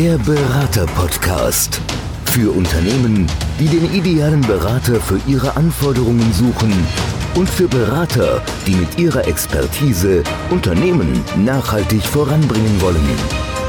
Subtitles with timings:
[0.00, 1.78] Der Berater-Podcast.
[2.24, 3.26] Für Unternehmen,
[3.58, 6.72] die den idealen Berater für ihre Anforderungen suchen
[7.34, 13.10] und für Berater, die mit ihrer Expertise Unternehmen nachhaltig voranbringen wollen.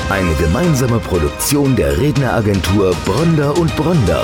[0.09, 4.23] Eine gemeinsame Produktion der Redneragentur Bronder und Bronder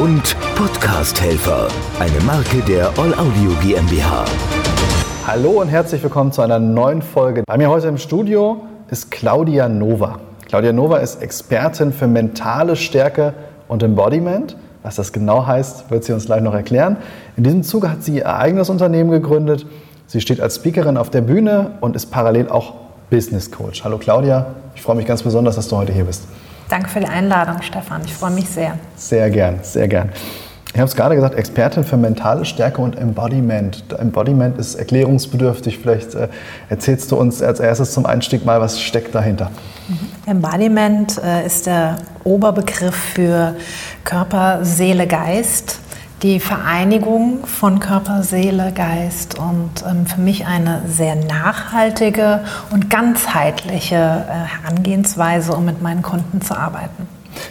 [0.00, 1.68] und Podcast-Helfer,
[2.00, 4.24] eine Marke der All Audio GmbH.
[5.26, 7.42] Hallo und herzlich willkommen zu einer neuen Folge.
[7.46, 10.18] Bei mir heute im Studio ist Claudia Nova.
[10.52, 13.32] Claudia Nova ist Expertin für mentale Stärke
[13.68, 14.54] und Embodiment.
[14.82, 16.98] Was das genau heißt, wird sie uns gleich noch erklären.
[17.38, 19.64] In diesem Zuge hat sie ihr eigenes Unternehmen gegründet.
[20.06, 22.74] Sie steht als Speakerin auf der Bühne und ist parallel auch
[23.08, 23.82] Business Coach.
[23.82, 24.44] Hallo Claudia,
[24.74, 26.24] ich freue mich ganz besonders, dass du heute hier bist.
[26.68, 28.02] Danke für die Einladung, Stefan.
[28.04, 28.78] Ich freue mich sehr.
[28.94, 30.10] Sehr gern, sehr gern.
[30.74, 33.84] Ich habe es gerade gesagt, Expertin für mentale Stärke und Embodiment.
[33.98, 35.78] Embodiment ist erklärungsbedürftig.
[35.78, 36.28] Vielleicht äh,
[36.68, 39.50] erzählst du uns als erstes zum Einstieg mal, was steckt dahinter.
[40.26, 43.56] Embodiment äh, ist der Oberbegriff für
[44.04, 45.78] Körper, Seele, Geist.
[46.22, 53.96] Die Vereinigung von Körper, Seele, Geist und ähm, für mich eine sehr nachhaltige und ganzheitliche
[53.96, 57.08] äh, Herangehensweise, um mit meinen Kunden zu arbeiten.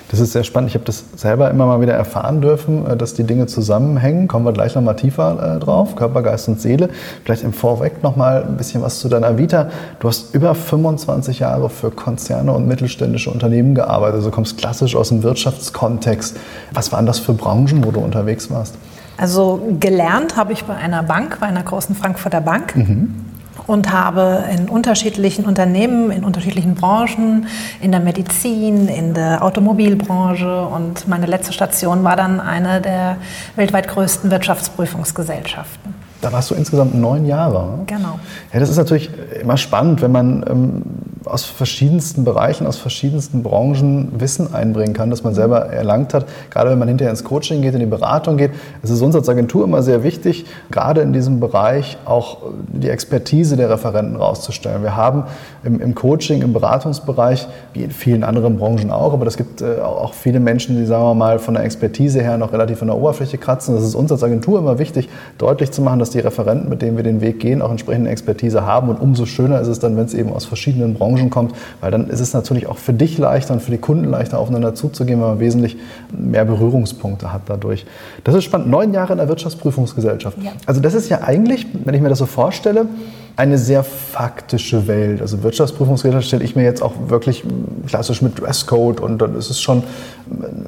[0.10, 0.70] Das ist sehr spannend.
[0.70, 4.28] Ich habe das selber immer mal wieder erfahren dürfen, äh, dass die Dinge zusammenhängen.
[4.28, 5.96] Kommen wir gleich noch mal tiefer äh, drauf.
[5.96, 6.90] Körper, Geist und Seele.
[7.24, 9.70] Vielleicht im Vorweg noch mal ein bisschen was zu deiner Vita.
[10.00, 14.16] Du hast über 25 Jahre für Konzerne und mittelständische Unternehmen gearbeitet.
[14.16, 16.38] Also du kommst klassisch aus dem Wirtschaftskontext.
[16.74, 18.76] Was waren das für Branchen, wo du unterwegs warst?
[19.18, 22.76] Also gelernt habe ich bei einer Bank, bei einer großen Frankfurter Bank.
[22.76, 23.31] Mhm
[23.68, 27.48] und habe in unterschiedlichen Unternehmen, in unterschiedlichen Branchen,
[27.82, 33.18] in der Medizin, in der Automobilbranche und meine letzte Station war dann eine der
[33.56, 35.94] weltweit größten Wirtschaftsprüfungsgesellschaften.
[36.22, 37.80] Da warst du insgesamt neun Jahre.
[37.88, 38.20] Genau.
[38.54, 39.10] Ja, das ist natürlich
[39.42, 40.82] immer spannend, wenn man ähm,
[41.26, 46.26] aus verschiedensten Bereichen, aus verschiedensten Branchen Wissen einbringen kann, das man selber erlangt hat.
[46.50, 48.52] Gerade wenn man hinterher ins Coaching geht, in die Beratung geht.
[48.82, 52.38] Es ist uns als Agentur immer sehr wichtig, gerade in diesem Bereich auch
[52.68, 54.82] die Expertise der Referenten rauszustellen.
[54.82, 55.26] Wir haben
[55.64, 59.80] im, im Coaching, im Beratungsbereich, wie in vielen anderen Branchen auch, aber es gibt äh,
[59.80, 62.98] auch viele Menschen, die, sagen wir mal, von der Expertise her noch relativ an der
[62.98, 63.76] Oberfläche kratzen.
[63.76, 65.08] Das ist uns als Agentur immer wichtig,
[65.38, 68.66] deutlich zu machen, dass die Referenten, mit denen wir den Weg gehen, auch entsprechende Expertise
[68.66, 68.90] haben.
[68.90, 72.10] Und umso schöner ist es dann, wenn es eben aus verschiedenen Branchen kommt, weil dann
[72.10, 75.30] ist es natürlich auch für dich leichter und für die Kunden leichter, aufeinander zuzugehen, weil
[75.30, 75.78] man wesentlich
[76.12, 77.86] mehr Berührungspunkte hat dadurch.
[78.24, 78.70] Das ist spannend.
[78.70, 80.38] Neun Jahre in der Wirtschaftsprüfungsgesellschaft.
[80.42, 80.52] Ja.
[80.66, 82.88] Also das ist ja eigentlich, wenn ich mir das so vorstelle,
[83.36, 85.22] eine sehr faktische Welt.
[85.22, 87.44] Also Wirtschaftsprüfungsgesellschaft stelle ich mir jetzt auch wirklich
[87.88, 89.84] klassisch mit Dresscode und dann ist es schon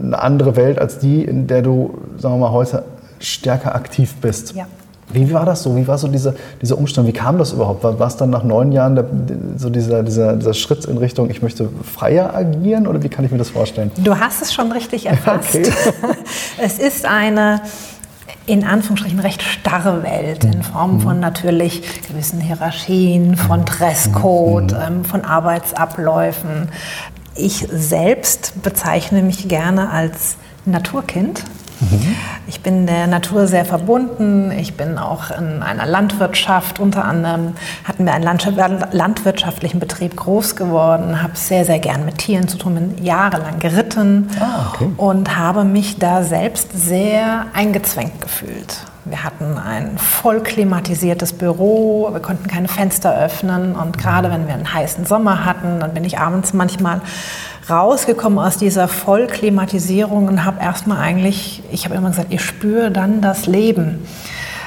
[0.01, 2.83] eine andere Welt als die, in der du, sagen wir mal, heute
[3.19, 4.55] stärker aktiv bist.
[4.55, 4.65] Ja.
[5.11, 5.75] Wie war das so?
[5.75, 7.07] Wie war so dieser, dieser Umstand?
[7.07, 7.83] Wie kam das überhaupt?
[7.83, 9.05] War, war es dann nach neun Jahren der,
[9.57, 13.31] so dieser, dieser, dieser Schritt in Richtung, ich möchte freier agieren oder wie kann ich
[13.31, 13.91] mir das vorstellen?
[13.97, 15.55] Du hast es schon richtig erfasst.
[15.55, 15.71] Okay.
[16.57, 17.61] es ist eine
[18.45, 21.21] in Anführungsstrichen recht starre Welt in Form von mhm.
[21.21, 23.65] natürlich gewissen Hierarchien, von mhm.
[23.65, 24.79] Dresscode, mhm.
[24.85, 26.69] ähm, von Arbeitsabläufen.
[27.35, 30.35] Ich selbst bezeichne mich gerne als
[30.65, 31.43] Naturkind.
[31.79, 32.16] Mhm.
[32.47, 34.51] Ich bin der Natur sehr verbunden.
[34.51, 36.79] Ich bin auch in einer Landwirtschaft.
[36.79, 37.53] Unter anderem
[37.84, 38.23] hatten wir einen
[38.91, 44.29] landwirtschaftlichen Betrieb groß geworden, habe sehr, sehr gern mit Tieren zu tun, bin jahrelang geritten
[44.39, 44.89] ah, okay.
[44.97, 48.85] und habe mich da selbst sehr eingezwängt gefühlt.
[49.05, 54.53] Wir hatten ein voll klimatisiertes Büro, wir konnten keine Fenster öffnen und gerade wenn wir
[54.53, 57.01] einen heißen Sommer hatten, dann bin ich abends manchmal
[57.69, 63.19] rausgekommen aus dieser Vollklimatisierung und habe erstmal eigentlich, ich habe immer gesagt, ich spüre dann
[63.19, 64.05] das Leben.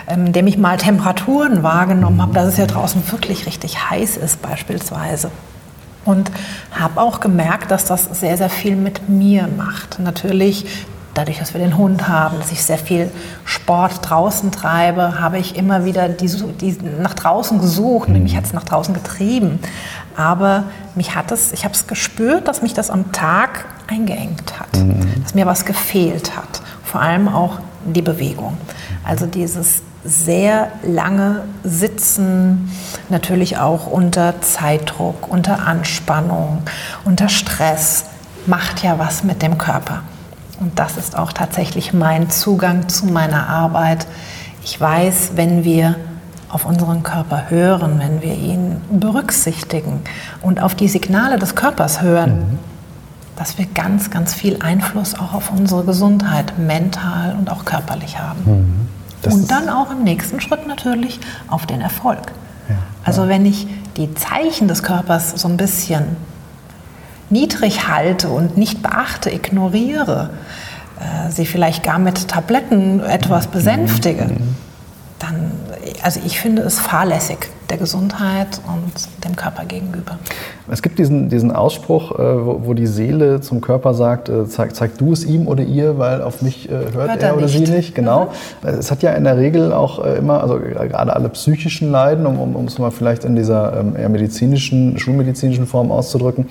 [0.09, 4.41] Ähm, indem ich mal Temperaturen wahrgenommen habe, dass es ja draußen wirklich richtig heiß ist
[4.41, 5.31] beispielsweise.
[6.05, 6.31] Und
[6.71, 9.99] habe auch gemerkt, dass das sehr, sehr viel mit mir macht.
[9.99, 10.87] Natürlich
[11.17, 13.11] dadurch, dass wir den Hund haben, dass ich sehr viel
[13.45, 16.29] Sport draußen treibe, habe ich immer wieder die,
[16.61, 19.59] die nach draußen gesucht und mich hat es nach draußen getrieben.
[20.17, 24.77] Aber mich hat es, ich habe es gespürt, dass mich das am Tag eingeengt hat,
[24.77, 25.23] mhm.
[25.23, 26.61] dass mir was gefehlt hat.
[26.85, 28.57] Vor allem auch die Bewegung.
[29.05, 32.71] Also dieses sehr lange Sitzen,
[33.09, 36.63] natürlich auch unter Zeitdruck, unter Anspannung,
[37.05, 38.05] unter Stress,
[38.47, 40.03] macht ja was mit dem Körper.
[40.61, 44.07] Und das ist auch tatsächlich mein Zugang zu meiner Arbeit.
[44.65, 45.97] Ich weiß, wenn wir
[46.49, 50.01] auf unseren Körper hören, wenn wir ihn berücksichtigen
[50.43, 52.59] und auf die Signale des Körpers hören, mhm.
[53.37, 58.41] dass wir ganz, ganz viel Einfluss auch auf unsere Gesundheit mental und auch körperlich haben.
[58.45, 59.33] Mhm.
[59.33, 61.19] Und dann auch im nächsten Schritt natürlich
[61.49, 62.33] auf den Erfolg.
[62.69, 63.67] Ja, also wenn ich
[63.97, 66.17] die Zeichen des Körpers so ein bisschen
[67.31, 70.31] niedrig halte und nicht beachte, ignoriere,
[70.99, 74.55] äh, sie vielleicht gar mit Tabletten etwas besänftige, mhm.
[75.19, 75.53] dann,
[76.03, 80.19] also ich finde es fahrlässig der Gesundheit und dem Körper gegenüber.
[80.71, 84.75] Es gibt diesen, diesen Ausspruch, äh, wo, wo, die Seele zum Körper sagt, äh, zeig,
[84.75, 87.67] zeig, du es ihm oder ihr, weil auf mich hört, hört er, er, oder nicht.
[87.67, 87.95] sie nicht.
[87.95, 88.31] Genau.
[88.63, 88.69] Mhm.
[88.69, 92.57] Es hat ja in der Regel auch immer, also gerade alle psychischen Leiden, um, um,
[92.57, 96.47] um es mal vielleicht in dieser ähm, eher medizinischen, schulmedizinischen Form auszudrücken,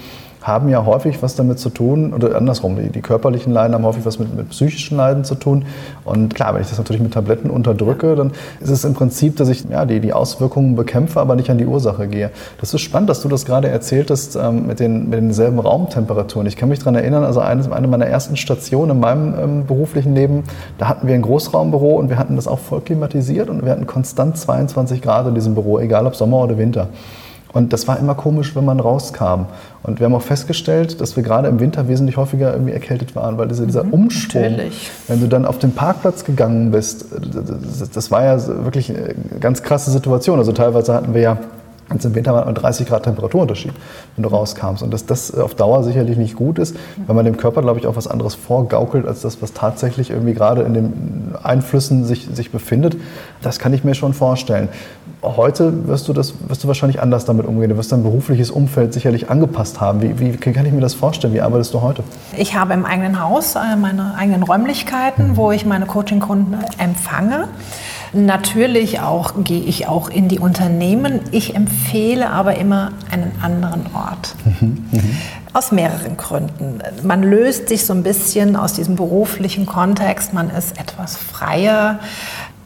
[0.45, 4.06] haben ja häufig was damit zu tun, oder andersrum, die, die körperlichen Leiden haben häufig
[4.06, 5.65] was mit, mit, psychischen Leiden zu tun.
[6.03, 9.50] Und klar, wenn ich das natürlich mit Tabletten unterdrücke, dann ist es im Prinzip, dass
[9.50, 12.30] ich ja, die, die Auswirkungen bekämpfe, aber nicht an die Ursache gehe.
[12.62, 16.45] Das ist spannend, dass du das gerade erzählt hast ähm, mit, den, mit denselben Raumtemperaturen.
[16.45, 20.13] Ich kann mich daran erinnern, also eine, eine meiner ersten Stationen in meinem ähm, beruflichen
[20.13, 20.44] Leben,
[20.77, 23.88] da hatten wir ein Großraumbüro und wir hatten das auch voll klimatisiert und wir hatten
[23.88, 26.89] konstant 22 Grad in diesem Büro, egal ob Sommer oder Winter.
[27.55, 29.45] Und das war immer komisch, wenn man rauskam.
[29.81, 33.37] Und wir haben auch festgestellt, dass wir gerade im Winter wesentlich häufiger irgendwie erkältet waren,
[33.37, 34.91] weil dieser, dieser mhm, Umschwung, natürlich.
[35.07, 39.63] wenn du dann auf den Parkplatz gegangen bist, das, das war ja wirklich eine ganz
[39.63, 40.37] krasse Situation.
[40.37, 41.37] Also teilweise hatten wir ja
[41.87, 43.73] und im Winter war man 30 Grad Temperaturunterschied,
[44.15, 44.81] wenn du rauskamst.
[44.81, 46.75] Und dass das auf Dauer sicherlich nicht gut ist,
[47.05, 50.33] weil man dem Körper, glaube ich, auch was anderes vorgaukelt, als das, was tatsächlich irgendwie
[50.33, 52.97] gerade in den Einflüssen sich, sich befindet.
[53.43, 54.69] Das kann ich mir schon vorstellen.
[55.25, 57.69] Heute wirst du, das, wirst du wahrscheinlich anders damit umgehen.
[57.69, 60.01] Du wirst dein berufliches Umfeld sicherlich angepasst haben.
[60.01, 61.33] Wie, wie kann ich mir das vorstellen?
[61.33, 62.04] Wie arbeitest du heute?
[62.38, 67.48] Ich habe im eigenen Haus äh, meine eigenen Räumlichkeiten, wo ich meine Coaching-Kunden empfange.
[68.13, 71.19] Natürlich auch gehe ich auch in die Unternehmen.
[71.31, 74.36] Ich empfehle aber immer einen anderen Ort.
[74.45, 75.18] Mhm, mhm.
[75.51, 76.80] Aus mehreren Gründen.
[77.04, 82.00] Man löst sich so ein bisschen aus diesem beruflichen Kontext, man ist etwas freier.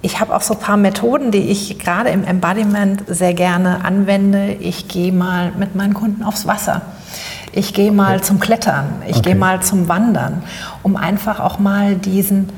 [0.01, 4.54] Ich habe auch so ein paar Methoden, die ich gerade im Embodiment sehr gerne anwende.
[4.54, 6.84] Ich gehe mal mit meinen Kunden aufs Wasser.
[7.51, 8.25] Ich gehe mal okay.
[8.25, 9.01] zum Klettern.
[9.07, 9.31] Ich okay.
[9.31, 10.44] gehe mal zum Wandern,
[10.84, 12.50] um einfach auch mal diesen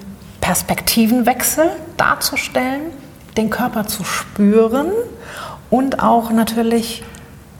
[0.41, 1.65] Perspektivenwechsel
[1.97, 2.81] darzustellen,
[3.37, 4.91] den Körper zu spüren
[5.69, 7.03] und auch natürlich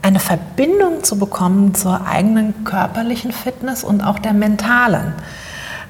[0.04, 5.13] eine Verbindung zu bekommen zur eigenen körperlichen Fitness und auch der mentalen.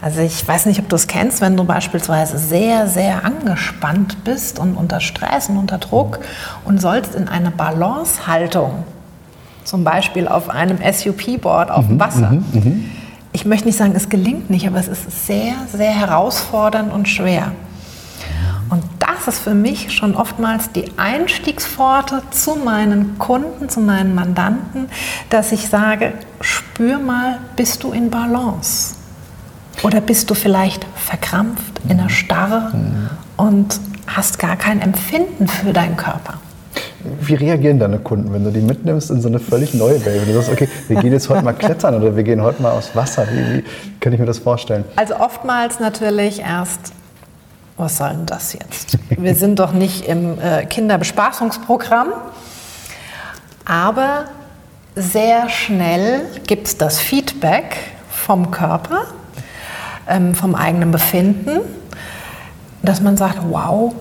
[0.01, 4.57] Also ich weiß nicht, ob du es kennst, wenn du beispielsweise sehr, sehr angespannt bist
[4.57, 6.19] und unter Stress und unter Druck
[6.65, 8.83] und sollst in eine Balancehaltung,
[9.63, 12.91] zum Beispiel auf einem SUP-Board auf dem mhm, Wasser, mhm, mhm
[13.33, 17.53] ich möchte nicht sagen, es gelingt nicht, aber es ist sehr, sehr herausfordernd und schwer.
[18.69, 24.87] Und das ist für mich schon oftmals die Einstiegspforte zu meinen Kunden, zu meinen Mandanten,
[25.29, 28.95] dass ich sage, spür mal, bist du in Balance?
[29.83, 33.09] Oder bist du vielleicht verkrampft, in der Starre mhm.
[33.37, 36.35] und hast gar kein Empfinden für deinen Körper?
[37.19, 40.21] Wie reagieren deine Kunden, wenn du die mitnimmst in so eine völlig neue Welt?
[40.21, 42.71] Wenn du sagst, okay, wir gehen jetzt heute mal klettern oder wir gehen heute mal
[42.71, 43.27] aus Wasser.
[43.31, 43.63] Wie, wie
[43.99, 44.85] kann ich mir das vorstellen?
[44.95, 46.93] Also oftmals natürlich erst,
[47.77, 48.99] was soll denn das jetzt?
[49.09, 52.09] Wir sind doch nicht im äh, Kinderbespaßungsprogramm.
[53.65, 54.25] Aber
[54.95, 57.77] sehr schnell gibt es das Feedback
[58.09, 59.05] vom Körper,
[60.11, 61.61] ähm, vom eigenen Befinden,
[62.83, 63.93] dass man sagt, wow,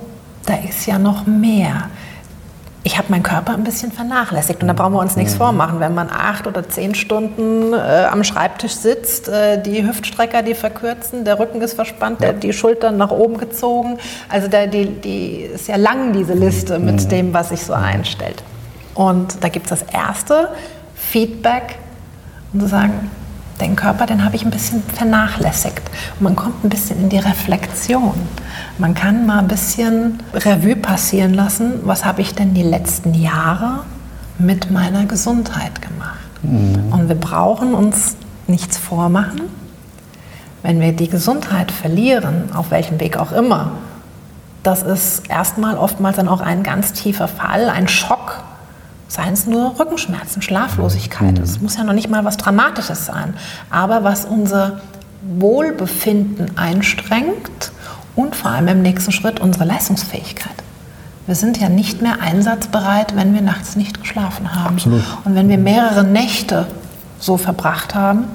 [0.46, 1.88] da ist ja noch mehr
[2.82, 4.62] ich habe meinen Körper ein bisschen vernachlässigt.
[4.62, 5.38] Und da brauchen wir uns nichts mhm.
[5.38, 5.80] vormachen.
[5.80, 11.24] Wenn man acht oder zehn Stunden äh, am Schreibtisch sitzt, äh, die Hüftstrecker, die verkürzen,
[11.24, 13.98] der Rücken ist verspannt, der, die Schultern nach oben gezogen.
[14.28, 17.08] Also der, die, die ist ja lang, diese Liste mit mhm.
[17.10, 18.42] dem, was sich so einstellt.
[18.94, 20.48] Und da gibt es das erste
[20.94, 21.76] Feedback,
[22.52, 23.10] um zu sagen,
[23.60, 25.82] den Körper, den habe ich ein bisschen vernachlässigt.
[26.18, 28.14] Und man kommt ein bisschen in die Reflexion.
[28.78, 33.84] Man kann mal ein bisschen Revue passieren lassen, was habe ich denn die letzten Jahre
[34.38, 36.18] mit meiner Gesundheit gemacht.
[36.42, 36.92] Mhm.
[36.92, 39.42] Und wir brauchen uns nichts vormachen.
[40.62, 43.72] Wenn wir die Gesundheit verlieren, auf welchem Weg auch immer,
[44.62, 48.42] das ist erstmal oftmals dann auch ein ganz tiefer Fall, ein Schock.
[49.10, 51.36] Seien es nur Rückenschmerzen, Schlaflosigkeit.
[51.40, 51.64] Es mhm.
[51.64, 53.34] muss ja noch nicht mal was Dramatisches sein.
[53.68, 54.82] Aber was unser
[55.36, 57.72] Wohlbefinden einstrengt
[58.14, 60.54] und vor allem im nächsten Schritt unsere Leistungsfähigkeit.
[61.26, 64.76] Wir sind ja nicht mehr einsatzbereit, wenn wir nachts nicht geschlafen haben.
[64.76, 65.02] Absolut.
[65.24, 66.68] Und wenn wir mehrere Nächte
[67.18, 68.26] so verbracht haben,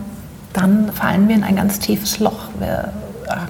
[0.51, 2.49] dann fallen wir in ein ganz tiefes Loch.
[2.59, 2.91] Wir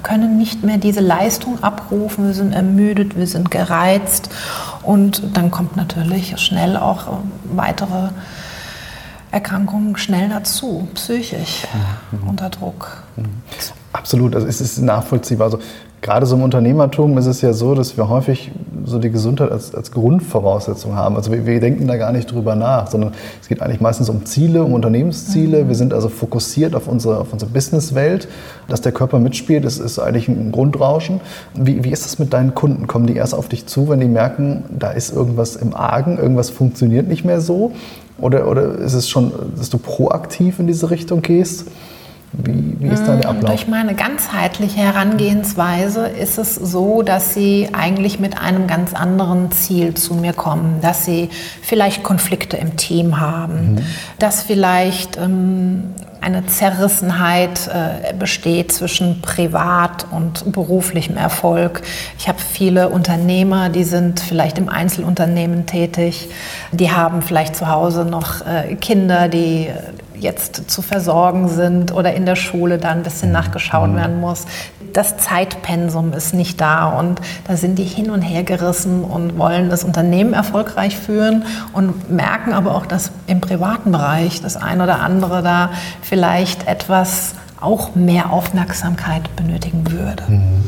[0.03, 4.29] können nicht mehr diese Leistung abrufen, wir sind ermüdet, wir sind gereizt
[4.85, 8.09] und dann kommt natürlich schnell auch weitere
[9.31, 11.67] Erkrankungen schnell dazu, psychisch,
[12.11, 12.29] mhm.
[12.29, 13.03] unter Druck.
[13.91, 15.45] Absolut, also es ist nachvollziehbar.
[15.45, 15.59] Also
[16.05, 18.51] gerade so im Unternehmertum ist es ja so, dass wir häufig
[18.83, 21.15] so die Gesundheit als, als Grundvoraussetzung haben.
[21.15, 24.23] Also wir, wir, denken da gar nicht drüber nach, sondern es geht eigentlich meistens um
[24.23, 25.63] Ziele, um Unternehmensziele.
[25.63, 25.67] Mhm.
[25.67, 28.27] Wir sind also fokussiert auf unsere, auf unsere Businesswelt.
[28.67, 31.21] Dass der Körper mitspielt, ist, ist eigentlich ein Grundrauschen.
[31.55, 32.85] Wie, wie ist das mit deinen Kunden?
[32.85, 36.51] Kommen die erst auf dich zu, wenn die merken, da ist irgendwas im Argen, irgendwas
[36.51, 37.71] funktioniert nicht mehr so?
[38.19, 41.65] Oder, oder ist es schon, dass du proaktiv in diese Richtung gehst?
[42.37, 43.51] Wie, wie, ist da der mm, Ablauf?
[43.51, 49.93] Durch meine ganzheitliche Herangehensweise ist es so, dass sie eigentlich mit einem ganz anderen Ziel
[49.93, 51.29] zu mir kommen, dass sie
[51.61, 53.81] vielleicht Konflikte im Team haben, mhm.
[54.19, 61.83] dass vielleicht ähm, eine Zerrissenheit äh, besteht zwischen privat und beruflichem Erfolg.
[62.17, 66.29] Ich habe viele Unternehmer, die sind vielleicht im Einzelunternehmen tätig,
[66.71, 69.69] die haben vielleicht zu Hause noch äh, Kinder, die
[70.19, 73.95] jetzt zu versorgen sind oder in der Schule dann ein bisschen nachgeschaut mhm.
[73.95, 74.45] werden muss.
[74.93, 79.69] Das Zeitpensum ist nicht da und da sind die hin und her gerissen und wollen
[79.69, 81.43] das Unternehmen erfolgreich führen
[81.73, 87.35] und merken aber auch, dass im privaten Bereich das ein oder andere da vielleicht etwas
[87.59, 90.23] auch mehr Aufmerksamkeit benötigen würde.
[90.27, 90.63] Mhm.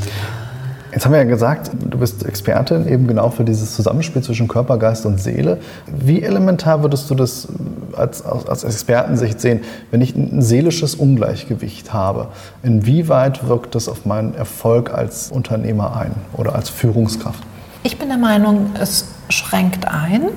[0.92, 4.78] Jetzt haben wir ja gesagt, du bist Expertin eben genau für dieses Zusammenspiel zwischen Körper,
[4.78, 5.60] Geist und Seele.
[5.86, 7.48] Wie elementar würdest du das
[7.96, 12.30] als, als Expertensicht sehen, wenn ich ein seelisches Ungleichgewicht habe?
[12.64, 17.44] Inwieweit wirkt das auf meinen Erfolg als Unternehmer ein oder als Führungskraft?
[17.84, 20.30] Ich bin der Meinung, es schränkt ein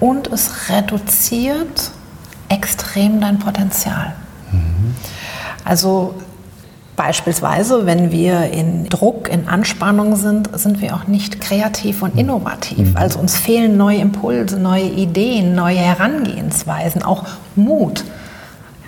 [0.00, 1.92] und es reduziert
[2.48, 4.12] extrem dein Potenzial.
[4.50, 4.94] Mhm.
[5.64, 6.14] Also
[6.94, 12.90] Beispielsweise, wenn wir in Druck, in Anspannung sind, sind wir auch nicht kreativ und innovativ.
[12.90, 12.96] Mhm.
[12.96, 17.24] Also uns fehlen neue Impulse, neue Ideen, neue Herangehensweisen, auch
[17.56, 18.04] Mut.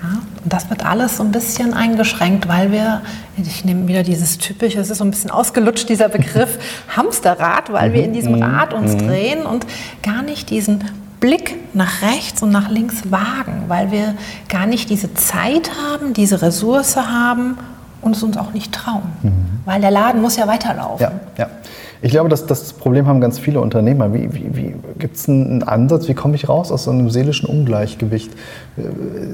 [0.03, 3.01] Ja, und das wird alles so ein bisschen eingeschränkt, weil wir,
[3.39, 6.59] ich nehme wieder dieses typische, es ist so ein bisschen ausgelutscht, dieser Begriff
[6.95, 8.43] Hamsterrad, weil wir in diesem mhm.
[8.43, 9.09] Rad uns mhm.
[9.09, 9.67] drehen und
[10.03, 10.85] gar nicht diesen
[11.21, 14.15] Blick nach rechts und nach links wagen, weil wir
[14.51, 17.57] gar nicht diese Zeit haben, diese Ressource haben,
[18.05, 19.33] und es uns auch nicht trauen, mhm.
[19.65, 21.03] weil der Laden muss ja weiterlaufen.
[21.03, 21.49] Ja, ja.
[22.03, 24.13] Ich glaube, dass das Problem haben ganz viele Unternehmer.
[24.13, 26.07] Wie, wie, wie gibt es einen Ansatz?
[26.07, 28.31] Wie komme ich raus aus so einem seelischen Ungleichgewicht?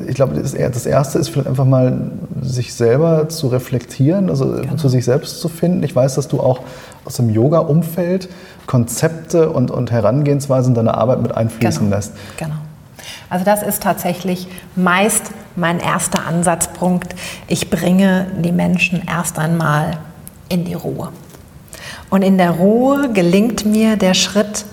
[0.07, 4.77] Ich glaube, das, das Erste ist vielleicht einfach mal, sich selber zu reflektieren, also genau.
[4.77, 5.83] zu sich selbst zu finden.
[5.83, 6.61] Ich weiß, dass du auch
[7.05, 8.29] aus dem Yoga-Umfeld
[8.69, 11.97] Konzepte und, und Herangehensweisen in deine Arbeit mit einfließen genau.
[11.97, 12.13] lässt.
[12.37, 12.55] Genau.
[13.31, 14.47] Also das ist tatsächlich
[14.77, 17.15] meist mein erster Ansatzpunkt.
[17.47, 19.99] Ich bringe die Menschen erst einmal
[20.49, 21.11] in die Ruhe.
[22.09, 24.65] Und in der Ruhe gelingt mir der Schritt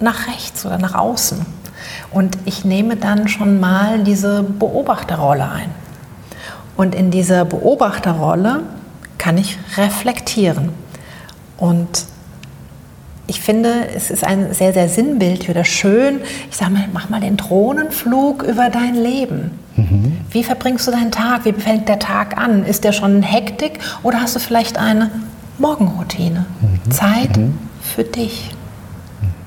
[0.00, 1.44] nach rechts oder nach außen.
[2.10, 5.70] Und ich nehme dann schon mal diese Beobachterrolle ein.
[6.76, 8.62] Und in dieser Beobachterrolle
[9.18, 10.70] kann ich reflektieren.
[11.56, 12.04] Und
[13.26, 16.20] ich finde, es ist ein sehr, sehr sinnbildlich oder schön.
[16.50, 19.65] Ich sage mal, mach mal den Drohnenflug über dein Leben.
[19.76, 20.18] Mhm.
[20.30, 21.44] Wie verbringst du deinen Tag?
[21.44, 22.64] Wie fängt der Tag an?
[22.64, 25.10] Ist der schon Hektik oder hast du vielleicht eine
[25.58, 26.46] Morgenroutine?
[26.60, 26.90] Mhm.
[26.90, 27.58] Zeit mhm.
[27.82, 28.50] für dich.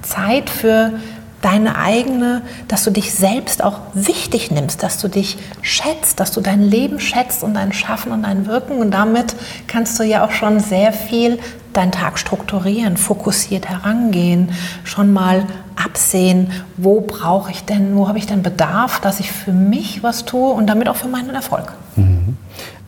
[0.01, 0.93] Zeit für
[1.41, 6.41] deine eigene, dass du dich selbst auch wichtig nimmst, dass du dich schätzt, dass du
[6.41, 8.79] dein Leben schätzt und dein Schaffen und dein Wirken.
[8.79, 9.35] Und damit
[9.67, 11.39] kannst du ja auch schon sehr viel
[11.73, 14.51] deinen Tag strukturieren, fokussiert herangehen,
[14.83, 15.45] schon mal
[15.75, 20.25] absehen, wo brauche ich denn, wo habe ich denn Bedarf, dass ich für mich was
[20.25, 21.73] tue und damit auch für meinen Erfolg.
[21.95, 22.37] Mhm.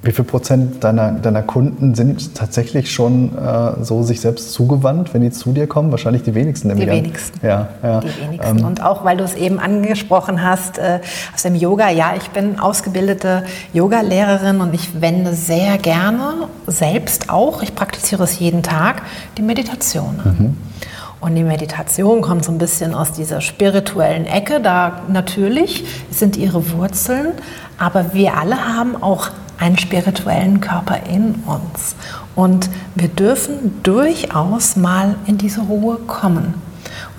[0.04, 5.22] Wie viel Prozent deiner, deiner Kunden sind tatsächlich schon äh, so sich selbst zugewandt, wenn
[5.22, 5.92] die zu dir kommen?
[5.92, 6.76] Wahrscheinlich die wenigsten.
[6.76, 7.46] Die wenigsten.
[7.46, 8.00] Ja, ja.
[8.00, 8.60] Die wenigsten.
[8.60, 8.66] Ähm.
[8.66, 11.02] Und auch, weil du es eben angesprochen hast, äh,
[11.36, 11.92] aus dem Yoga.
[11.92, 13.44] Ja, ich bin ausgebildete
[13.74, 19.04] Yoga-Lehrerin und ich wende sehr gerne, selbst auch, ich praktiziere es jeden Tag,
[19.38, 20.36] die Meditation an.
[20.40, 20.58] Mhm.
[21.20, 24.60] Und die Meditation kommt so ein bisschen aus dieser spirituellen Ecke.
[24.60, 27.34] Da natürlich sind ihre Wurzeln,
[27.78, 29.30] aber wir alle haben auch
[29.62, 31.96] einen spirituellen Körper in uns.
[32.36, 36.56] Und wir dürfen durchaus mal in diese Ruhe kommen.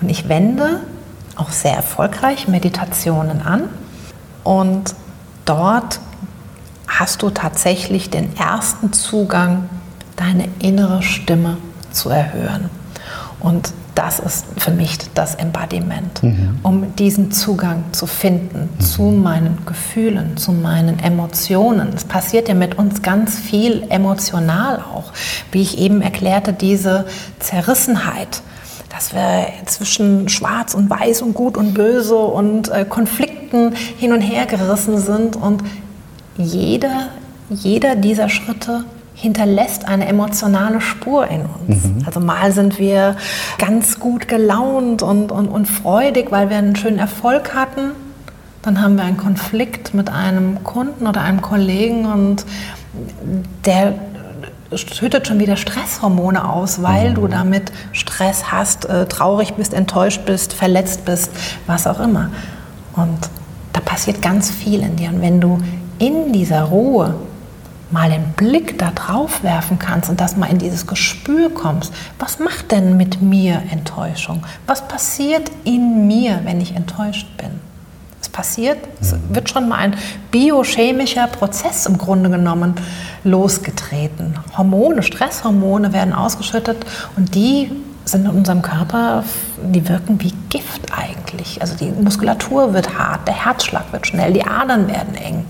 [0.01, 0.81] Und ich wende
[1.37, 3.69] auch sehr erfolgreich Meditationen an.
[4.43, 4.93] Und
[5.45, 5.99] dort
[6.87, 9.69] hast du tatsächlich den ersten Zugang,
[10.17, 11.57] deine innere Stimme
[11.91, 12.69] zu erhören.
[13.39, 16.59] Und das ist für mich das Embodiment, mhm.
[16.63, 18.83] um diesen Zugang zu finden mhm.
[18.83, 21.93] zu meinen Gefühlen, zu meinen Emotionen.
[21.95, 25.11] Es passiert ja mit uns ganz viel emotional auch.
[25.51, 27.05] Wie ich eben erklärte, diese
[27.39, 28.41] Zerrissenheit,
[28.89, 34.21] dass wir zwischen Schwarz und Weiß und Gut und Böse und äh, Konflikten hin und
[34.21, 35.63] her gerissen sind und
[36.37, 37.09] jeder,
[37.49, 41.83] jeder dieser Schritte hinterlässt eine emotionale Spur in uns.
[41.85, 42.03] Mhm.
[42.05, 43.15] Also mal sind wir
[43.57, 47.91] ganz gut gelaunt und, und, und freudig, weil wir einen schönen Erfolg hatten.
[48.63, 52.45] Dann haben wir einen Konflikt mit einem Kunden oder einem Kollegen und
[53.65, 53.93] der
[54.75, 57.15] schüttet schon wieder Stresshormone aus, weil mhm.
[57.15, 61.31] du damit Stress hast, äh, traurig bist, enttäuscht bist, verletzt bist,
[61.67, 62.31] was auch immer.
[62.95, 63.19] Und
[63.73, 65.09] da passiert ganz viel in dir.
[65.09, 65.59] Und wenn du
[65.99, 67.15] in dieser Ruhe
[67.93, 72.39] mal den Blick da drauf werfen kannst und dass mal in dieses Gespür kommst, was
[72.39, 74.43] macht denn mit mir Enttäuschung?
[74.65, 77.51] Was passiert in mir, wenn ich enttäuscht bin?
[78.19, 79.35] Es passiert, es mhm.
[79.35, 79.95] wird schon mal ein
[80.31, 82.73] biochemischer Prozess im Grunde genommen
[83.23, 84.39] losgetreten.
[84.57, 86.85] Hormone, Stresshormone werden ausgeschüttet
[87.15, 87.71] und die
[88.05, 89.23] sind in unserem Körper,
[89.61, 91.61] die wirken wie Gift eigentlich.
[91.61, 95.45] Also die Muskulatur wird hart, der Herzschlag wird schnell, die Adern werden eng.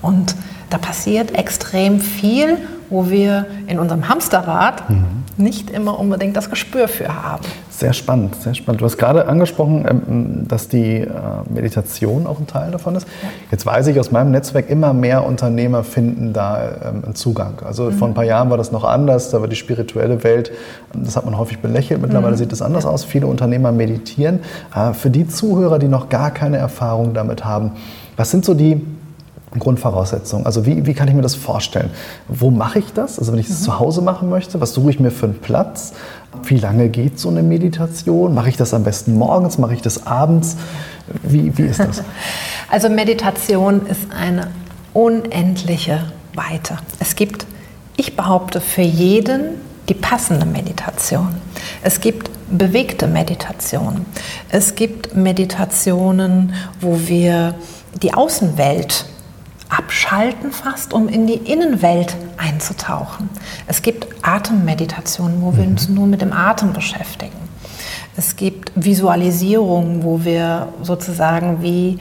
[0.00, 0.34] Und
[0.72, 2.56] da passiert extrem viel,
[2.88, 5.04] wo wir in unserem Hamsterrad mhm.
[5.36, 7.44] nicht immer unbedingt das Gespür für haben.
[7.70, 8.80] Sehr spannend, sehr spannend.
[8.80, 11.08] Du hast gerade angesprochen, ähm, dass die äh,
[11.52, 13.06] Meditation auch ein Teil davon ist.
[13.50, 17.54] Jetzt weiß ich aus meinem Netzwerk, immer mehr Unternehmer finden da ähm, einen Zugang.
[17.64, 17.92] Also mhm.
[17.92, 20.52] vor ein paar Jahren war das noch anders, da war die spirituelle Welt,
[20.94, 22.00] das hat man häufig belächelt.
[22.00, 22.38] Mittlerweile mhm.
[22.38, 23.04] sieht das anders aus.
[23.04, 24.40] Viele Unternehmer meditieren.
[24.74, 27.72] Äh, für die Zuhörer, die noch gar keine Erfahrung damit haben,
[28.16, 28.80] was sind so die
[29.60, 30.46] Grundvoraussetzungen.
[30.46, 31.90] Also wie, wie kann ich mir das vorstellen?
[32.28, 33.18] Wo mache ich das?
[33.18, 33.64] Also wenn ich das mhm.
[33.64, 35.92] zu Hause machen möchte, was suche ich mir für einen Platz?
[36.44, 38.34] Wie lange geht so eine Meditation?
[38.34, 39.58] Mache ich das am besten morgens?
[39.58, 40.56] Mache ich das abends?
[41.22, 42.02] Wie, wie ist das?
[42.70, 44.46] Also Meditation ist eine
[44.94, 46.04] unendliche
[46.34, 46.78] Weite.
[47.00, 47.44] Es gibt,
[47.98, 51.34] ich behaupte, für jeden die passende Meditation.
[51.82, 54.06] Es gibt bewegte Meditation.
[54.48, 57.54] Es gibt Meditationen, wo wir
[58.02, 59.06] die Außenwelt
[59.76, 63.30] abschalten fast, um in die Innenwelt einzutauchen.
[63.66, 65.94] Es gibt Atemmeditationen, wo wir uns mhm.
[65.94, 67.32] nur mit dem Atem beschäftigen.
[68.16, 71.98] Es gibt Visualisierungen, wo wir sozusagen wie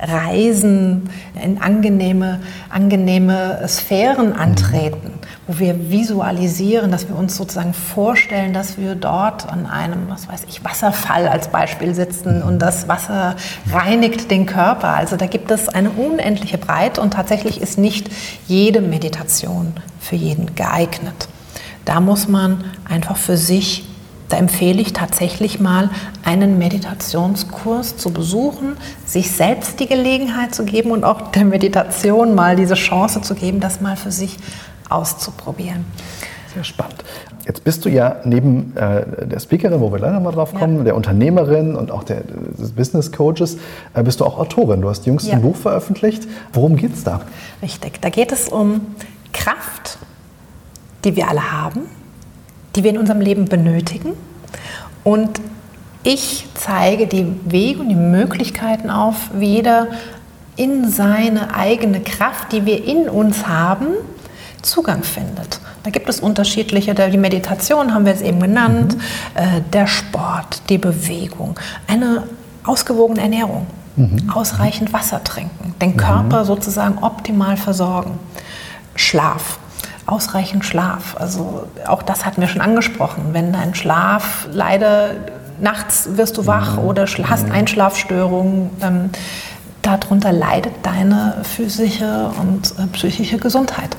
[0.00, 1.10] Reisen
[1.42, 2.40] in angenehme,
[2.70, 5.12] angenehme Sphären antreten,
[5.46, 10.46] wo wir visualisieren, dass wir uns sozusagen vorstellen, dass wir dort an einem, was weiß
[10.48, 13.36] ich, Wasserfall als Beispiel sitzen und das Wasser
[13.70, 14.88] reinigt den Körper.
[14.88, 18.08] Also da gibt es eine unendliche Breite und tatsächlich ist nicht
[18.46, 21.28] jede Meditation für jeden geeignet.
[21.84, 23.89] Da muss man einfach für sich
[24.30, 25.90] da empfehle ich tatsächlich mal,
[26.24, 32.56] einen Meditationskurs zu besuchen, sich selbst die Gelegenheit zu geben und auch der Meditation mal
[32.56, 34.38] diese Chance zu geben, das mal für sich
[34.88, 35.84] auszuprobieren.
[36.54, 37.04] Sehr spannend.
[37.46, 40.84] Jetzt bist du ja neben äh, der Speakerin, wo wir leider mal drauf kommen, ja.
[40.84, 42.22] der Unternehmerin und auch der,
[42.58, 43.56] des Business Coaches,
[43.94, 44.80] äh, bist du auch Autorin.
[44.80, 45.34] Du hast jüngst ja.
[45.34, 46.28] ein Buch veröffentlicht.
[46.52, 47.22] Worum geht es da?
[47.62, 48.94] Richtig, da geht es um
[49.32, 49.98] Kraft,
[51.04, 51.82] die wir alle haben,
[52.76, 54.12] die wir in unserem Leben benötigen.
[55.04, 55.40] Und
[56.02, 59.88] ich zeige die Wege und die Möglichkeiten auf, wie jeder
[60.56, 63.86] in seine eigene Kraft, die wir in uns haben,
[64.62, 65.60] Zugang findet.
[65.82, 69.00] Da gibt es unterschiedliche, die Meditation haben wir jetzt eben genannt, mhm.
[69.34, 72.24] Äh, der Sport, die Bewegung, eine
[72.64, 74.30] ausgewogene Ernährung, mhm.
[74.30, 76.46] ausreichend Wasser trinken, den Körper mhm.
[76.46, 78.18] sozusagen optimal versorgen,
[78.94, 79.58] Schlaf
[80.10, 81.16] ausreichend Schlaf.
[81.18, 83.28] Also auch das hatten wir schon angesprochen.
[83.32, 85.10] Wenn dein Schlaf leider
[85.60, 86.84] nachts wirst du wach mhm.
[86.84, 87.52] oder hast mhm.
[87.52, 89.10] Einschlafstörungen, ähm,
[89.82, 93.96] darunter leidet deine physische und äh, psychische Gesundheit.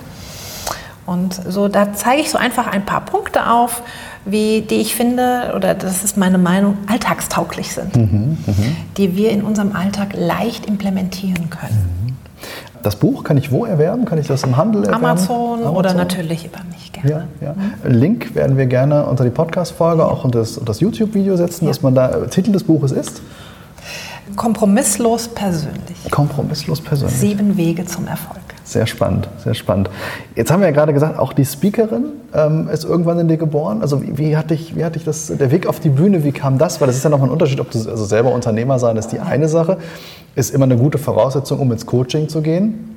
[1.05, 3.81] Und so, da zeige ich so einfach ein paar Punkte auf,
[4.23, 8.53] wie, die ich finde, oder das ist meine Meinung, alltagstauglich sind, mhm, mh.
[8.97, 12.00] die wir in unserem Alltag leicht implementieren können.
[12.83, 14.05] Das Buch kann ich wo erwerben?
[14.05, 15.05] Kann ich das im Handel erwerben?
[15.05, 15.75] Amazon, Amazon?
[15.75, 17.27] oder natürlich über mich gerne.
[17.41, 17.55] Ja, ja.
[17.87, 21.95] Link werden wir gerne unter die Podcast-Folge, auch unter das, das YouTube-Video setzen, dass man
[21.95, 23.21] da, Titel des Buches ist?
[24.35, 26.09] Kompromisslos persönlich.
[26.09, 27.17] Kompromisslos persönlich.
[27.17, 28.41] Sieben Wege zum Erfolg.
[28.63, 29.89] Sehr spannend, sehr spannend.
[30.35, 33.81] Jetzt haben wir ja gerade gesagt, auch die Speakerin ähm, ist irgendwann in dir geboren.
[33.81, 36.31] Also wie, wie, hat dich, wie hat dich das, der Weg auf die Bühne, wie
[36.31, 36.79] kam das?
[36.79, 39.19] Weil das ist ja nochmal ein Unterschied, ob du also selber Unternehmer sein, ist die
[39.19, 39.77] eine Sache,
[40.35, 42.95] ist immer eine gute Voraussetzung, um ins Coaching zu gehen.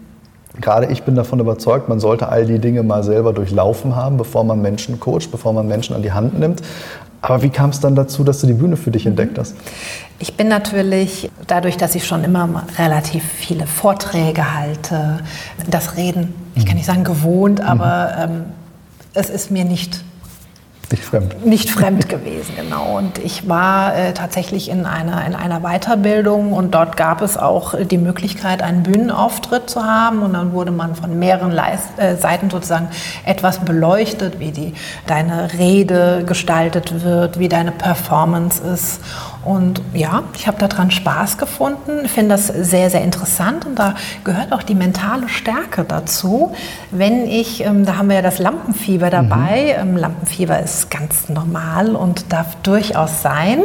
[0.60, 4.44] Gerade ich bin davon überzeugt, man sollte all die Dinge mal selber durchlaufen haben, bevor
[4.44, 6.62] man Menschen coacht, bevor man Menschen an die Hand nimmt.
[7.20, 9.56] Aber wie kam es dann dazu, dass du die Bühne für dich entdeckt hast?
[10.18, 15.18] Ich bin natürlich, dadurch, dass ich schon immer relativ viele Vorträge halte,
[15.66, 18.32] das Reden, ich kann nicht sagen gewohnt, aber mhm.
[18.32, 18.44] ähm,
[19.12, 20.04] es ist mir nicht
[20.90, 21.46] Nicht fremd.
[21.46, 22.98] Nicht fremd gewesen, genau.
[22.98, 27.74] Und ich war äh, tatsächlich in einer, in einer Weiterbildung und dort gab es auch
[27.74, 30.22] die Möglichkeit, einen Bühnenauftritt zu haben.
[30.22, 32.88] Und dann wurde man von mehreren Leist äh, Seiten sozusagen
[33.24, 34.74] etwas beleuchtet, wie die,
[35.06, 39.00] deine Rede gestaltet wird, wie deine Performance ist.
[39.44, 44.52] Und ja, ich habe daran Spaß gefunden, finde das sehr, sehr interessant und da gehört
[44.52, 46.52] auch die mentale Stärke dazu.
[46.90, 49.90] Wenn ich, ähm, da haben wir ja das Lampenfieber dabei, mhm.
[49.90, 53.60] ähm, Lampenfieber ist ganz normal und darf durchaus sein,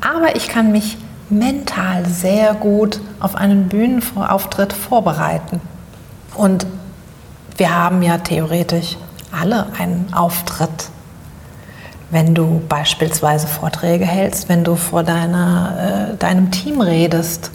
[0.00, 0.98] aber ich kann mich
[1.30, 5.60] mental sehr gut auf einen Bühnenauftritt vorbereiten.
[6.34, 6.66] Und
[7.56, 8.96] wir haben ja theoretisch
[9.30, 10.90] alle einen Auftritt
[12.12, 17.50] wenn du beispielsweise Vorträge hältst, wenn du vor deiner, äh, deinem Team redest,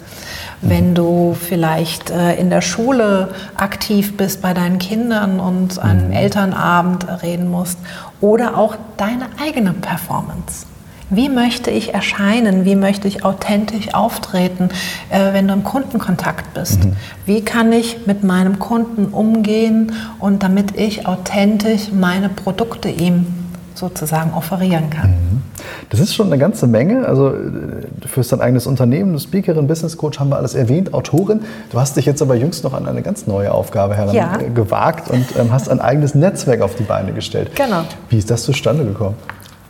[0.60, 6.12] wenn du vielleicht äh, in der Schule aktiv bist bei deinen Kindern und an mhm.
[6.12, 7.78] Elternabend reden musst
[8.20, 10.66] oder auch deine eigene Performance.
[11.08, 12.64] Wie möchte ich erscheinen?
[12.64, 14.70] Wie möchte ich authentisch auftreten,
[15.08, 16.84] äh, wenn du im Kundenkontakt bist?
[16.84, 16.96] Mhm.
[17.26, 23.37] Wie kann ich mit meinem Kunden umgehen und damit ich authentisch meine Produkte ihm
[23.78, 25.10] sozusagen offerieren kann.
[25.10, 25.42] Mhm.
[25.90, 27.06] Das ist schon eine ganze Menge.
[27.06, 31.40] Also du führst dein eigenes Unternehmen, Speakerin, Business Coach, haben wir alles erwähnt, Autorin.
[31.70, 35.14] Du hast dich jetzt aber jüngst noch an eine ganz neue Aufgabe herangewagt ja.
[35.14, 37.54] und ähm, hast ein eigenes Netzwerk auf die Beine gestellt.
[37.54, 37.84] Genau.
[38.08, 39.16] Wie ist das zustande gekommen?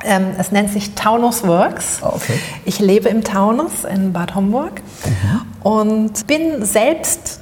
[0.05, 2.01] Ähm, es nennt sich Taunus Works.
[2.03, 2.39] Ah, okay.
[2.65, 5.69] Ich lebe im Taunus in Bad Homburg mhm.
[5.71, 7.41] und bin selbst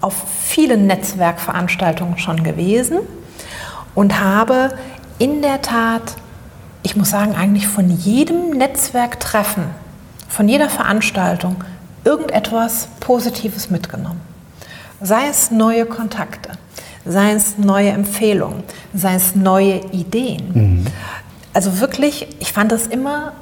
[0.00, 3.00] auf vielen Netzwerkveranstaltungen schon gewesen
[3.94, 4.70] und habe
[5.20, 6.14] in der Tat,
[6.82, 9.64] ich muss sagen, eigentlich von jedem Netzwerktreffen,
[10.28, 11.62] von jeder Veranstaltung
[12.04, 14.22] irgendetwas Positives mitgenommen.
[15.02, 16.52] Sei es neue Kontakte,
[17.04, 20.50] sei es neue Empfehlungen, sei es neue Ideen.
[20.54, 20.86] Mhm.
[21.52, 23.32] Also wirklich, ich fand das immer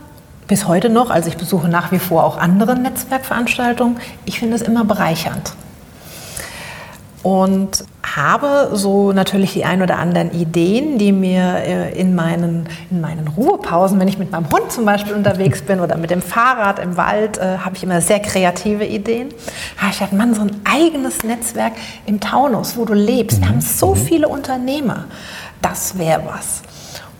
[0.48, 4.62] bis heute noch, also ich besuche nach wie vor auch andere Netzwerkveranstaltungen, ich finde es
[4.62, 5.52] immer bereichernd
[7.22, 7.84] und
[8.16, 13.28] habe so natürlich die ein oder anderen Ideen, die mir äh, in meinen, in meinen
[13.28, 16.96] Ruhepausen, wenn ich mit meinem Hund zum Beispiel unterwegs bin oder mit dem Fahrrad im
[16.96, 19.28] Wald, äh, habe ich immer sehr kreative Ideen.
[19.90, 21.72] Ich dachte, Mann, so ein eigenes Netzwerk
[22.06, 23.40] im Taunus, wo du lebst.
[23.40, 23.98] Wir haben so mhm.
[23.98, 25.04] viele Unternehmer.
[25.60, 26.62] Das wäre was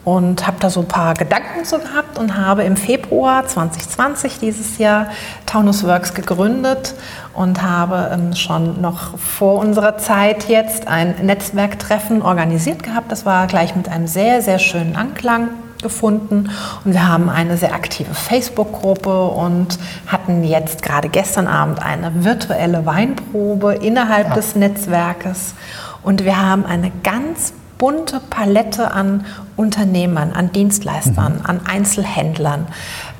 [0.08, 4.78] und habe da so ein paar Gedanken zu gehabt und habe im Februar 2020 dieses
[4.78, 5.08] Jahr
[5.44, 6.94] Taunus Works gegründet
[7.34, 13.12] und habe ähm, schon noch vor unserer Zeit jetzt ein Netzwerktreffen organisiert gehabt.
[13.12, 15.50] Das war gleich mit einem sehr, sehr schönen Anklang
[15.82, 16.48] gefunden
[16.86, 22.86] und wir haben eine sehr aktive Facebook-Gruppe und hatten jetzt gerade gestern Abend eine virtuelle
[22.86, 24.34] Weinprobe innerhalb ja.
[24.34, 25.54] des Netzwerkes
[26.02, 29.24] und wir haben eine ganz bunte Palette an
[29.56, 31.46] Unternehmern, an Dienstleistern, mhm.
[31.46, 32.66] an Einzelhändlern,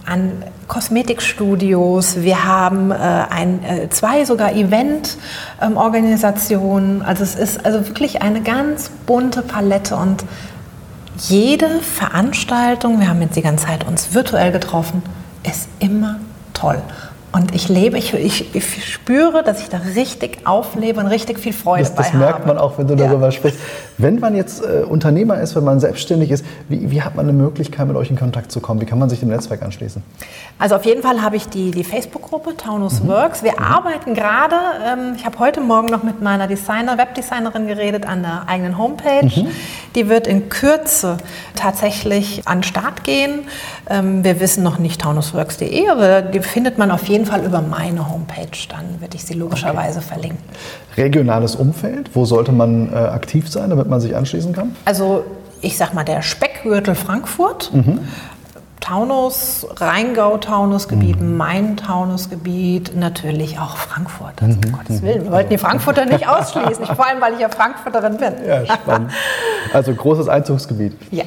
[0.04, 2.22] an Kosmetikstudios.
[2.22, 7.00] Wir haben äh, ein, äh, zwei sogar Eventorganisationen.
[7.00, 10.24] Ähm, also es ist also wirklich eine ganz bunte Palette und
[11.18, 15.02] jede Veranstaltung, wir haben jetzt die ganze Zeit uns virtuell getroffen,
[15.42, 16.20] ist immer
[16.54, 16.80] toll.
[17.30, 21.52] Und ich lebe, ich, ich, ich, spüre, dass ich da richtig auflebe und richtig viel
[21.52, 23.32] Freude das, das merkt man auch, wenn du darüber ja.
[23.32, 23.60] sprichst.
[23.98, 27.36] Wenn man jetzt äh, Unternehmer ist, wenn man selbstständig ist, wie, wie, hat man eine
[27.36, 28.80] Möglichkeit, mit euch in Kontakt zu kommen?
[28.80, 30.02] Wie kann man sich dem Netzwerk anschließen?
[30.58, 33.08] Also auf jeden Fall habe ich die, die Facebook-Gruppe Taunus mhm.
[33.08, 33.42] Works.
[33.42, 33.64] Wir mhm.
[33.64, 38.44] arbeiten gerade, ähm, ich habe heute Morgen noch mit meiner Designer, Webdesignerin geredet an der
[38.46, 39.24] eigenen Homepage.
[39.24, 39.48] Mhm.
[39.94, 41.18] Die wird in Kürze
[41.56, 43.40] tatsächlich an den Start gehen.
[43.90, 48.10] Ähm, wir wissen noch nicht taunusworks.de, aber die findet man auf jeden Fall über meine
[48.10, 48.66] Homepage.
[48.68, 50.08] Dann werde ich sie logischerweise okay.
[50.08, 50.44] verlinken.
[50.96, 54.76] Regionales Umfeld, wo sollte man äh, aktiv sein, damit man sich anschließen kann?
[54.84, 55.24] Also
[55.60, 57.72] ich sag mal der Speckgürtel Frankfurt.
[57.72, 58.00] Mhm.
[58.80, 61.36] Taunus, Rheingau-Taunusgebiet, mhm.
[61.36, 64.40] Main-Taunusgebiet, natürlich auch Frankfurt.
[64.40, 64.72] Also, um mhm.
[64.72, 68.32] Gottes Willen, wir wollten die Frankfurter nicht ausschließen, vor allem, weil ich ja Frankfurterin bin.
[68.46, 69.10] Ja, spannend.
[69.74, 70.94] Also großes Einzugsgebiet.
[71.10, 71.24] Ja.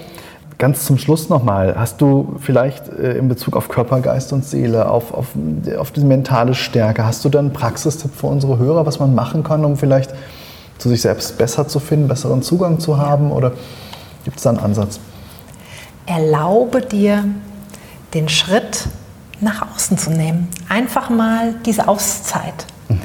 [0.61, 4.87] Ganz zum Schluss nochmal, hast du vielleicht äh, in Bezug auf Körper, Geist und Seele,
[4.87, 5.29] auf, auf,
[5.75, 9.43] auf die mentale Stärke, hast du da einen Praxistipp für unsere Hörer, was man machen
[9.43, 10.13] kann, um vielleicht
[10.77, 13.31] zu sich selbst besser zu finden, besseren Zugang zu haben?
[13.31, 13.53] Oder
[14.23, 14.99] gibt es da einen Ansatz?
[16.05, 17.23] Erlaube dir,
[18.13, 18.87] den Schritt
[19.39, 20.47] nach außen zu nehmen.
[20.69, 22.67] Einfach mal diese Auszeit.
[22.87, 22.99] Mhm.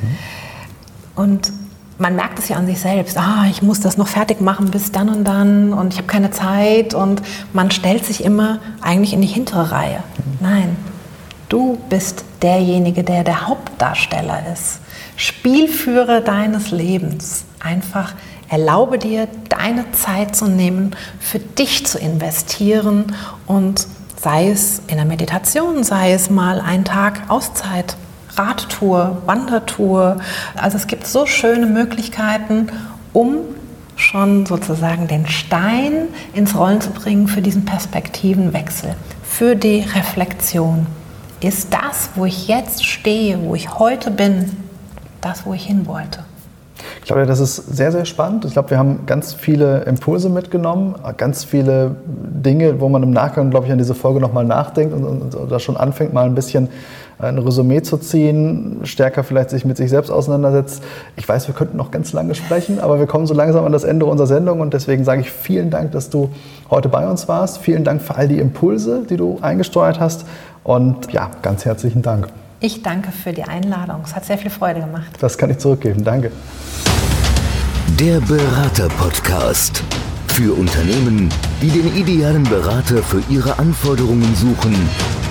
[1.14, 1.53] Und
[1.99, 4.93] man merkt es ja an sich selbst, ah, ich muss das noch fertig machen bis
[4.93, 9.23] dann und dann und ich habe keine Zeit und man stellt sich immer eigentlich in
[9.23, 10.03] die hintere Reihe.
[10.41, 10.77] Nein,
[11.49, 14.81] du bist derjenige, der der Hauptdarsteller ist.
[15.17, 17.45] Spielführer deines Lebens.
[17.61, 18.13] Einfach
[18.49, 23.89] Erlaube dir, deine Zeit zu nehmen, für dich zu investieren und
[24.21, 27.97] sei es in der Meditation, sei es mal ein Tag Auszeit,
[28.37, 30.18] Radtour, Wandertour.
[30.57, 32.68] Also es gibt so schöne Möglichkeiten,
[33.12, 33.38] um
[33.96, 40.87] schon sozusagen den Stein ins Rollen zu bringen für diesen Perspektivenwechsel, für die Reflexion.
[41.40, 44.57] Ist das, wo ich jetzt stehe, wo ich heute bin,
[45.20, 46.26] das, wo ich hin wollte?
[47.01, 48.45] Ich glaube, das ist sehr, sehr spannend.
[48.45, 53.51] Ich glaube, wir haben ganz viele Impulse mitgenommen, ganz viele Dinge, wo man im Nachgang,
[53.51, 56.35] glaube ich, an diese Folge nochmal nachdenkt und, und, und da schon anfängt, mal ein
[56.35, 56.69] bisschen
[57.19, 60.83] ein Resümee zu ziehen, stärker vielleicht sich mit sich selbst auseinandersetzt.
[61.17, 63.85] Ich weiß, wir könnten noch ganz lange sprechen, aber wir kommen so langsam an das
[63.85, 66.29] Ende unserer Sendung und deswegen sage ich vielen Dank, dass du
[66.69, 67.59] heute bei uns warst.
[67.59, 70.27] Vielen Dank für all die Impulse, die du eingesteuert hast
[70.62, 72.29] und ja, ganz herzlichen Dank.
[72.61, 74.03] Ich danke für die Einladung.
[74.05, 75.11] Es hat sehr viel Freude gemacht.
[75.21, 76.03] Das kann ich zurückgeben.
[76.03, 76.33] Danke.
[78.01, 79.83] Der Berater-Podcast.
[80.29, 81.31] Für Unternehmen,
[81.62, 84.75] die den idealen Berater für ihre Anforderungen suchen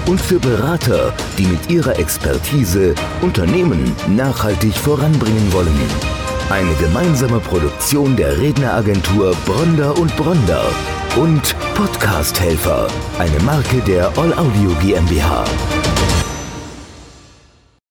[0.07, 5.79] und für Berater, die mit ihrer Expertise Unternehmen nachhaltig voranbringen wollen.
[6.49, 10.63] Eine gemeinsame Produktion der Redneragentur Bronder und Bronder
[11.17, 12.87] und Podcast Helfer,
[13.19, 15.45] eine Marke der All Audio GmbH.